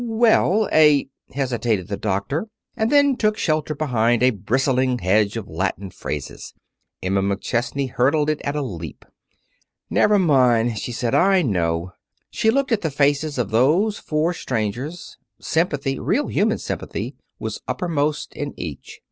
"Well 0.03 0.67
a" 0.73 1.09
hesitated 1.35 1.87
the 1.87 1.95
doctor, 1.95 2.47
and 2.75 2.91
then 2.91 3.15
took 3.15 3.37
shelter 3.37 3.75
behind 3.75 4.23
a 4.23 4.31
bristling 4.31 4.97
hedge 4.97 5.37
of 5.37 5.47
Latin 5.47 5.91
phrases. 5.91 6.55
Emma 7.03 7.21
McChesney 7.21 7.87
hurdled 7.91 8.27
it 8.27 8.41
at 8.41 8.55
a 8.55 8.63
leap. 8.63 9.05
"Never 9.91 10.17
mind," 10.17 10.79
she 10.79 10.91
said. 10.91 11.13
"I 11.13 11.43
know." 11.43 11.93
She 12.31 12.49
looked 12.49 12.71
at 12.71 12.81
the 12.81 12.89
faces 12.89 13.37
of 13.37 13.51
those 13.51 13.99
four 13.99 14.33
strangers. 14.33 15.17
Sympathy 15.39 15.99
real, 15.99 16.29
human 16.29 16.57
sympathy 16.57 17.13
was 17.37 17.61
uppermost 17.67 18.33
in 18.33 18.55
each. 18.57 18.99